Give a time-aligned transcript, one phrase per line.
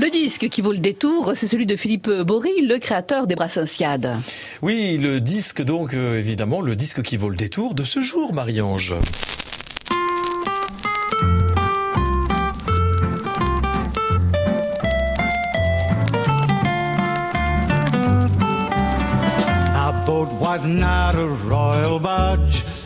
[0.00, 4.14] Le disque qui vaut le détour, c'est celui de Philippe Bory, le créateur des Brassinciades.
[4.62, 8.32] Oui, le disque donc, euh, évidemment, le disque qui vaut le détour de ce jour,
[8.32, 8.94] Marie-Ange.
[19.74, 22.77] Our boat was not a royal barge for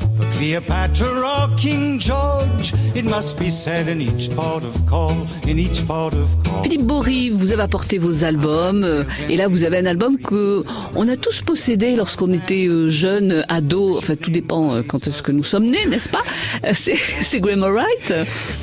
[0.43, 2.73] Cleopatra or King George.
[2.97, 5.13] It must be said in each port of call,
[5.47, 6.65] in each port of call.
[6.65, 10.65] Philippe Bory, vous avez apporté vos albums, euh, et là vous avez un album que
[10.97, 15.23] on a tous possédé lorsqu'on était euh, jeune, ado, enfin tout dépend euh, quand est-ce
[15.23, 16.23] que nous sommes nés, n'est-ce pas?
[16.65, 18.13] Euh, C'est c'est Graham Wright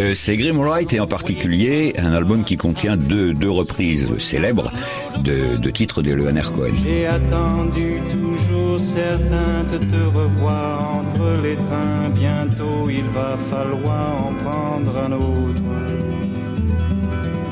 [0.02, 4.69] Euh, c'est Grim Wright et en particulier un album qui contient deux, deux reprises célèbres
[5.23, 6.73] de, de titres de Leonard Cohen.
[6.83, 12.09] J'ai attendu toujours certain de te revoir entre les trains.
[12.15, 15.63] Bientôt il va falloir en prendre un autre.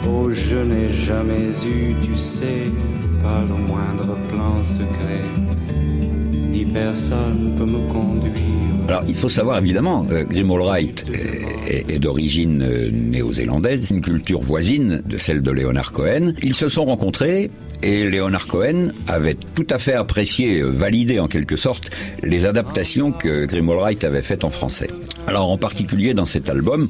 [0.09, 2.71] Oh, je n'ai jamais eu, tu sais,
[3.21, 5.25] pas le moindre plan secret.
[6.31, 8.66] Ni personne peut me conduire.
[8.87, 11.05] Alors il faut savoir évidemment, euh, Wright
[11.67, 16.33] est, d'origine euh, néo-zélandaise, une culture voisine de celle de Leonard Cohen.
[16.41, 17.51] Ils se sont rencontrés
[17.83, 21.91] et Leonard Cohen avait tout à fait apprécié, euh, validé en quelque sorte,
[22.23, 24.89] les adaptations que Grim Wright avait faites en français.
[25.27, 26.87] Alors en particulier dans cet album,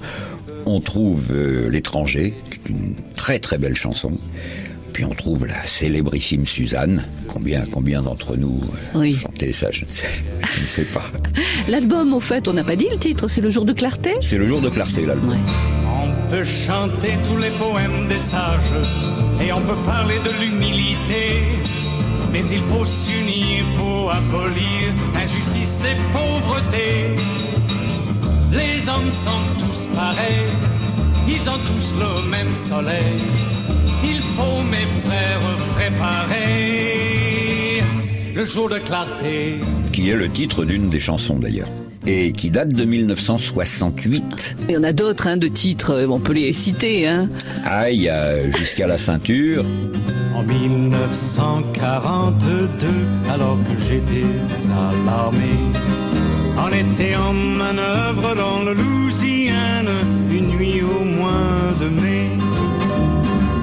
[0.68, 2.34] on trouve euh, L'étranger,
[2.70, 4.12] une très très belle chanson.
[4.98, 7.06] Puis on trouve la célébrissime Suzanne.
[7.28, 8.60] Combien, combien d'entre nous
[8.96, 9.16] euh, Oui.
[9.16, 10.08] chantaient ça je ne, sais,
[10.56, 11.04] je ne sais pas.
[11.68, 14.40] L'album, au fait, on n'a pas dit le titre, c'est Le jour de clarté C'est
[14.40, 15.30] le jour de clarté, l'album.
[15.30, 15.38] Ouais.
[15.86, 18.74] On peut chanter tous les poèmes des sages
[19.40, 21.44] et on peut parler de l'humilité.
[22.34, 27.16] Mais il faut s'unir pour abolir injustice et pauvreté.
[28.52, 30.50] Les hommes sont tous pareils,
[31.28, 33.57] ils ont tous le même soleil.
[34.38, 35.40] Faut, mes frères,
[35.76, 37.82] préparer
[38.36, 39.56] le jour de clarté.
[39.92, 41.70] qui est le titre d'une des chansons d'ailleurs,
[42.06, 44.58] et qui date de 1968.
[44.70, 47.08] Il y en a d'autres hein, de titres, euh, on peut les citer.
[47.08, 47.30] Hein.
[47.66, 49.66] Ah, il y a Jusqu'à la ceinture,
[50.36, 52.70] En 1942,
[53.34, 54.24] alors que j'étais
[54.70, 55.66] à l'armée,
[56.64, 59.90] on était en manœuvre dans le Louisiane,
[60.30, 62.37] une nuit au mois de mai.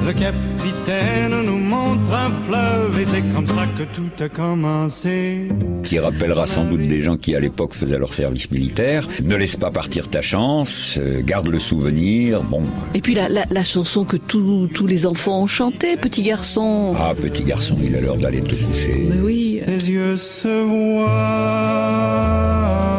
[0.07, 5.49] Le capitaine nous montre un fleuve et c'est comme ça que tout a commencé.
[5.83, 9.09] qui rappellera sans doute des gens qui à l'époque faisaient leur service militaire.
[9.23, 12.43] Ne laisse pas partir ta chance, euh, garde le souvenir.
[12.43, 12.63] Bon,
[12.95, 16.95] Et puis la, la, la chanson que tous tous les enfants ont chantée, Petit garçon.
[16.99, 19.07] ah petit garçon, il est l'heure d'aller te coucher.
[19.09, 19.61] Mais oui.
[19.65, 21.11] Tes yeux se voient.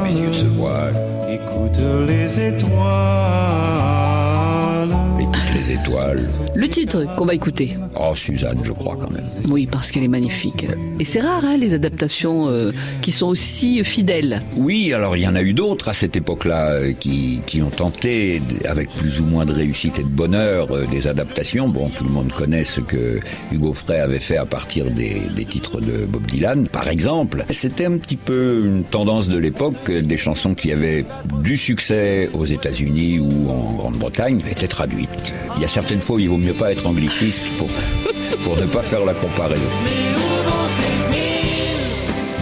[0.04, 1.00] Mes yeux se voilent,
[1.30, 3.85] Écoute les étoiles.
[5.76, 6.28] Étoiles.
[6.56, 7.78] Le titre qu'on va écouter.
[7.96, 9.26] Oh Suzanne, je crois quand même.
[9.50, 10.66] Oui, parce qu'elle est magnifique.
[11.00, 12.72] Et c'est rare, hein, les adaptations euh,
[13.02, 14.42] qui sont aussi fidèles.
[14.56, 17.70] Oui, alors il y en a eu d'autres à cette époque-là euh, qui, qui ont
[17.70, 21.68] tenté, avec plus ou moins de réussite et de bonheur, euh, des adaptations.
[21.70, 23.20] Bon, tout le monde connaît ce que
[23.52, 27.46] Hugo Frey avait fait à partir des, des titres de Bob Dylan, par exemple.
[27.50, 31.06] C'était un petit peu une tendance de l'époque, des chansons qui avaient
[31.44, 35.10] du succès aux États-Unis ou en Grande-Bretagne étaient traduites.
[35.58, 37.68] Il y a certaines fois où il vaut mieux pas être angliciste pour,
[38.44, 39.70] pour ne pas faire la comparaison.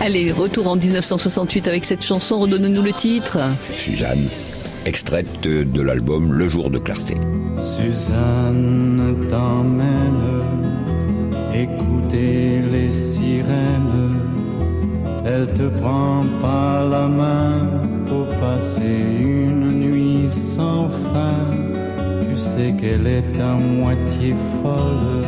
[0.01, 3.39] Allez, retour en 1968 avec cette chanson, redonne-nous le titre.
[3.77, 4.27] Suzanne,
[4.85, 7.15] extraite de, de l'album Le jour de clarté.
[7.55, 10.43] Suzanne t'emmène
[11.53, 14.19] écouter les sirènes.
[15.25, 17.53] Elle te prend par la main
[18.07, 18.81] pour passer
[19.21, 21.72] une nuit sans fin.
[22.55, 25.25] Sais qu'elle est à moitié folle.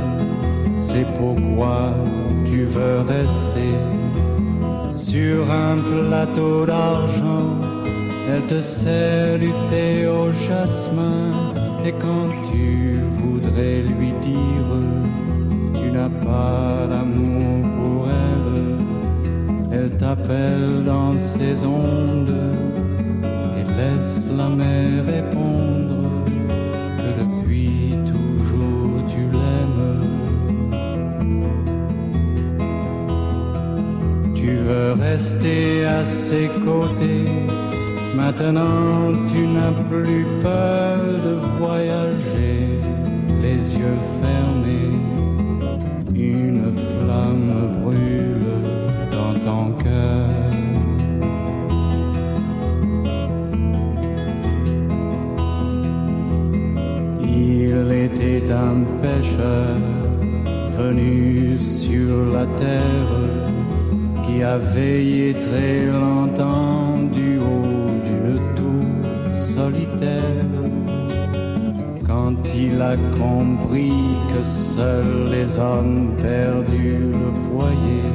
[0.77, 1.95] C'est pourquoi
[2.45, 3.71] tu veux rester
[4.91, 7.49] sur un plateau d'argent.
[8.29, 9.39] Elle te sert
[10.07, 11.31] au jasmin
[11.83, 14.69] et quand tu voudrais lui dire
[15.73, 18.75] tu n'as pas d'amour pour elle,
[19.71, 22.51] elle t'appelle dans ses ondes
[23.57, 25.94] et laisse la mer répondre
[35.16, 37.32] rester à ses côtés.
[38.17, 40.97] Maintenant, tu n'as plus peur
[41.28, 42.58] de voyager,
[43.46, 44.96] les yeux fermés.
[46.14, 47.52] Une flamme
[47.82, 48.56] brûle
[49.16, 50.29] dans ton cœur.
[57.22, 59.78] Il était un pêcheur
[60.78, 63.54] venue sur la terre
[64.25, 70.51] qui a veillé très longtemps du haut d'une tour solitaire.
[72.05, 73.93] Quand il a compris
[74.29, 78.11] que seuls les hommes perdus le foyer,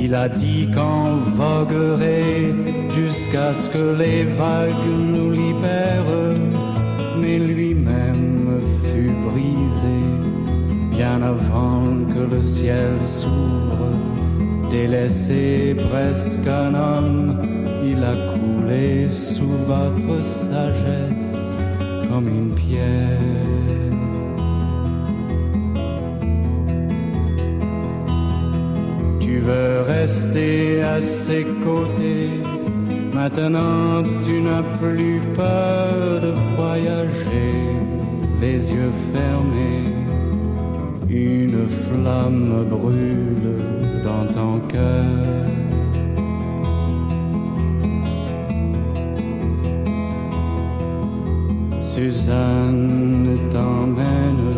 [0.00, 2.54] il a dit qu'on voguerait
[2.90, 6.34] jusqu'à ce que les vagues nous libèrent,
[7.20, 10.00] mais lui-même fut brisé
[10.90, 14.17] bien avant que le ciel s'ouvre.
[14.70, 17.38] Délaissé presque un homme,
[17.82, 21.36] il a coulé sous votre sagesse
[22.10, 23.18] comme une pierre.
[29.20, 32.40] Tu veux rester à ses côtés.
[33.14, 37.54] Maintenant, tu n'as plus peur de voyager,
[38.40, 40.07] les yeux fermés.
[41.10, 43.56] Une flamme brûle
[44.04, 45.04] dans ton cœur.
[51.74, 54.54] Suzanne t'emmène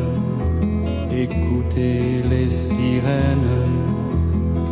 [1.12, 3.70] écouter les sirènes.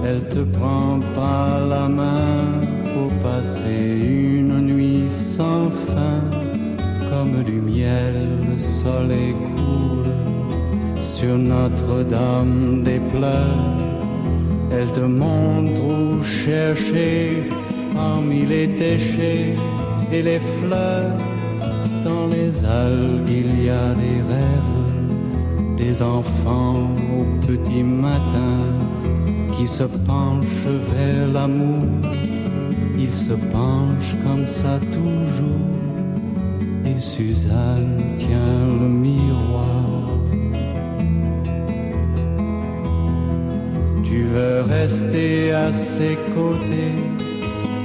[0.04, 2.60] Elle te prend par la main
[2.92, 4.00] pour passer
[4.38, 6.22] une nuit sans fin.
[7.08, 8.16] Comme du miel,
[8.50, 10.17] le soleil coule
[11.18, 13.64] sur Notre-Dame des pleurs.
[14.70, 17.48] Elle te montre où chercher
[17.92, 19.56] parmi les déchets
[20.12, 21.16] et les fleurs.
[22.04, 24.86] Dans les algues, il y a des rêves,
[25.76, 26.88] des enfants
[27.18, 28.58] au petit matin
[29.54, 31.84] qui se penchent vers l'amour.
[32.96, 35.66] Ils se penchent comme ça toujours.
[36.86, 39.97] Et Suzanne tient le miroir.
[44.08, 46.96] Tu veux rester à ses côtés.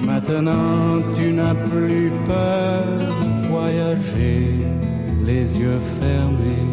[0.06, 2.86] Maintenant, tu n'as plus peur
[3.22, 4.58] de voyager,
[5.26, 6.72] les yeux fermés.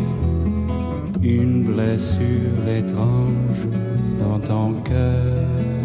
[1.20, 3.66] Une blessure étrange
[4.20, 5.79] dans ton cœur.